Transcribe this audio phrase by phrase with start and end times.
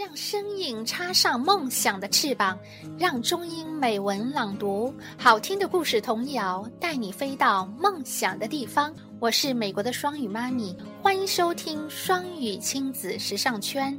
[0.00, 2.58] 让声音插上梦想的翅膀，
[2.98, 8.94] 让中英美文朗读好听的故事童谣带你飞到梦想的地方。
[9.20, 13.94] 我是美国的双语妈咪，欢迎收听双语亲子时尚圈。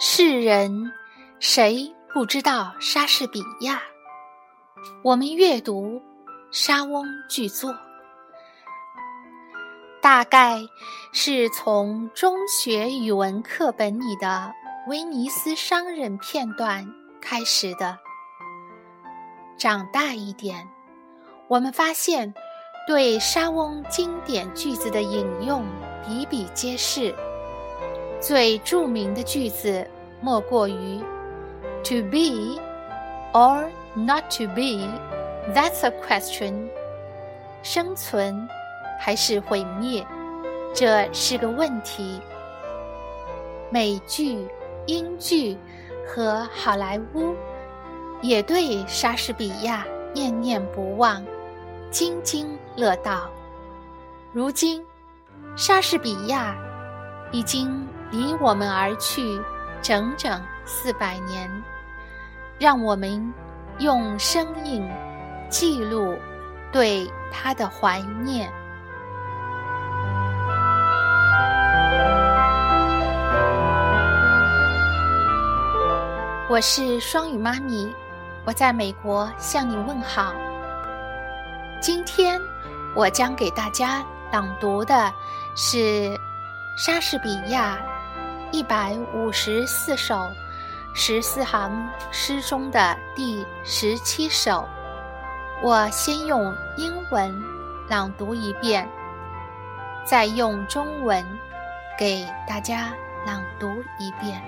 [0.00, 0.92] 世人，
[1.38, 1.94] 谁？
[2.18, 3.80] 不知道莎士比亚，
[5.04, 6.02] 我们阅读
[6.50, 7.72] 莎翁巨作，
[10.02, 10.58] 大概
[11.12, 14.52] 是从中学语文课本里的
[14.88, 17.96] 威尼斯商人片段开始的。
[19.56, 20.68] 长大一点，
[21.46, 22.34] 我们发现
[22.88, 25.64] 对莎翁经典句子的引用
[26.04, 27.14] 比比皆是，
[28.20, 29.88] 最著名的句子
[30.20, 31.00] 莫过于。
[31.84, 32.60] To be
[33.32, 34.86] or not to be,
[35.54, 36.68] that's a question.
[37.62, 38.46] 生存
[39.00, 40.04] 还是毁灭，
[40.74, 42.20] 这是个问题。
[43.70, 44.46] 美剧、
[44.86, 45.56] 英剧
[46.06, 47.34] 和好莱坞
[48.20, 51.24] 也对莎士比亚念念不忘，
[51.90, 53.30] 津津乐道。
[54.32, 54.84] 如今，
[55.56, 56.54] 莎士比亚
[57.32, 59.40] 已经离我们而去
[59.80, 61.50] 整整四百年。
[62.60, 63.32] 让我们
[63.78, 64.84] 用声音
[65.48, 66.18] 记录
[66.72, 68.52] 对他的怀念。
[76.50, 77.94] 我是双语妈咪，
[78.44, 80.34] 我在美国向你问好。
[81.80, 82.40] 今天
[82.96, 85.12] 我将给大家朗读的
[85.54, 86.18] 是
[86.76, 87.78] 莎士比亚
[88.50, 90.28] 一百五十四首。
[91.00, 94.68] 十四行诗中的第十七首，
[95.62, 97.40] 我先用英文
[97.88, 98.86] 朗读一遍，
[100.04, 101.24] 再用中文
[101.96, 102.88] 给大家
[103.24, 103.68] 朗读
[104.00, 104.42] 一遍。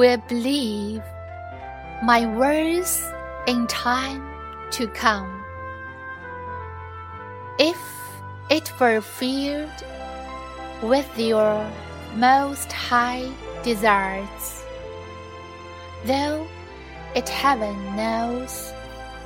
[0.00, 1.02] Will believe
[2.02, 3.04] my words
[3.46, 4.24] in time
[4.70, 5.44] to come.
[7.58, 7.76] If
[8.48, 9.84] it were filled
[10.80, 11.70] with your
[12.16, 13.28] most high
[13.62, 14.64] desires,
[16.06, 16.48] though
[17.14, 18.72] it heaven knows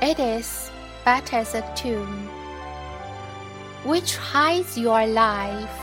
[0.03, 0.73] it is
[1.05, 2.29] but as a tomb
[3.85, 5.79] which hides your life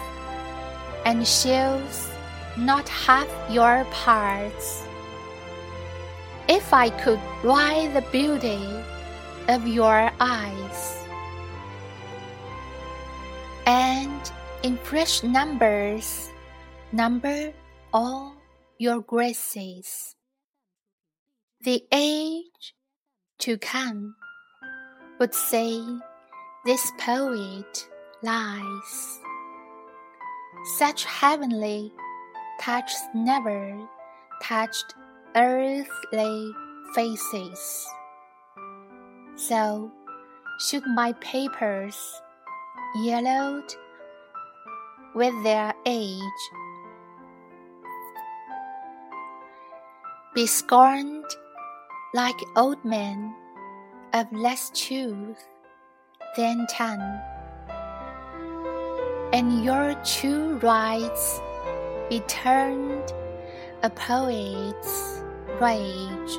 [1.05, 2.10] and shows
[2.57, 4.83] not half your parts.
[6.49, 8.67] If I could write the beauty
[9.47, 11.07] of your eyes,
[13.65, 14.31] and
[14.63, 16.29] in fresh numbers
[16.91, 17.53] number
[17.93, 18.35] all
[18.77, 20.15] your graces,
[21.61, 22.75] the age
[23.39, 24.15] to come
[25.19, 25.81] would say
[26.65, 27.87] this poet
[28.23, 29.19] lies.
[30.77, 31.91] Such heavenly
[32.61, 33.75] touch never
[34.43, 34.93] touched
[35.35, 36.51] earthly
[36.93, 37.87] faces.
[39.35, 39.91] So
[40.59, 41.97] should my papers,
[43.03, 43.73] yellowed
[45.15, 46.43] with their age,
[50.35, 51.25] be scorned
[52.13, 53.33] like old men
[54.13, 55.43] of less truth
[56.37, 57.19] than tongue,
[59.33, 61.41] and your true rights
[62.11, 63.13] be turned
[63.83, 65.23] a poet's
[65.61, 66.33] rage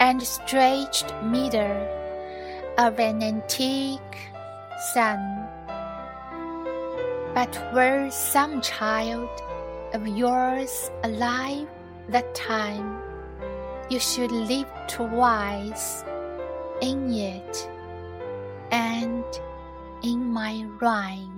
[0.00, 1.76] and stretched meter
[2.78, 4.16] of an antique
[4.94, 5.20] sun.
[7.34, 9.28] But were some child
[9.92, 11.68] of yours alive
[12.08, 13.02] that time,
[13.90, 16.04] you should live twice
[16.80, 17.68] in it
[18.70, 19.24] and
[20.02, 21.37] in my rhyme.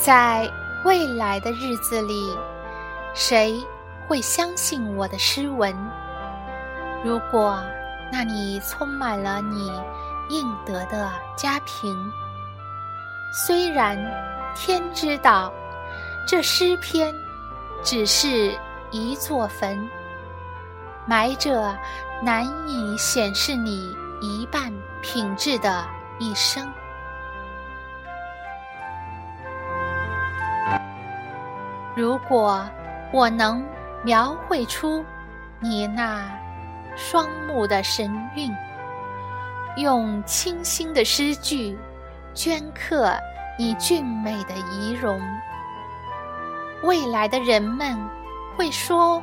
[0.00, 0.50] 在
[0.82, 2.34] 未来的日子里，
[3.12, 3.62] 谁
[4.08, 5.76] 会相信我的诗文？
[7.04, 7.62] 如果
[8.10, 9.70] 那里充满了你
[10.30, 11.94] 应得的家贫，
[13.30, 13.94] 虽然
[14.56, 15.52] 天知道
[16.26, 17.14] 这诗篇
[17.82, 18.58] 只是
[18.90, 19.86] 一座坟，
[21.04, 21.76] 埋着
[22.22, 25.84] 难以显示你一半品质的
[26.18, 26.66] 一生。
[32.00, 32.66] 如果
[33.12, 33.62] 我能
[34.02, 35.04] 描绘出
[35.58, 36.26] 你那
[36.96, 38.50] 双目的神韵，
[39.76, 41.78] 用清新的诗句
[42.34, 43.12] 镌刻
[43.58, 45.20] 你俊美的仪容，
[46.84, 47.94] 未来的人们
[48.56, 49.22] 会说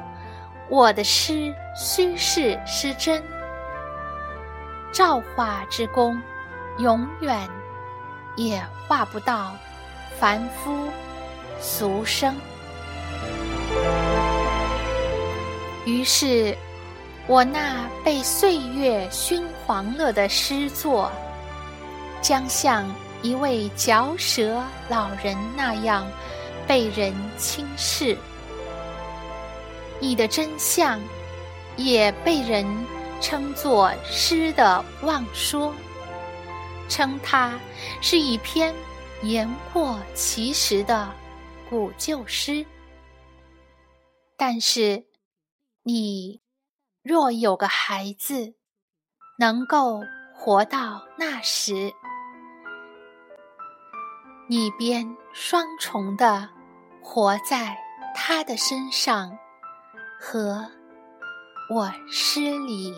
[0.69, 3.23] 我的诗虚是失真。
[4.91, 6.21] 造化之功，
[6.77, 7.49] 永远
[8.35, 9.53] 也画不到
[10.19, 10.87] 凡夫
[11.59, 12.35] 俗生。
[15.87, 16.53] 于是，
[17.27, 21.09] 我那被岁月熏黄了的诗作，
[22.21, 26.05] 将像一位嚼舌老人那样
[26.67, 28.17] 被人轻视。
[30.01, 30.99] 你的真相，
[31.77, 32.65] 也被人
[33.21, 35.73] 称作诗的妄说，
[36.89, 37.57] 称它
[38.01, 38.75] 是一篇
[39.21, 41.09] 言过其实的
[41.69, 42.65] 古旧诗。
[44.35, 45.01] 但是，
[45.87, 46.41] 你
[47.01, 48.55] 若有个孩子，
[49.39, 50.01] 能够
[50.35, 51.93] 活到那时，
[54.49, 56.49] 你便双重的
[57.01, 57.77] 活在
[58.13, 59.39] 他的身上
[60.19, 60.69] 和
[61.73, 62.93] 我诗里。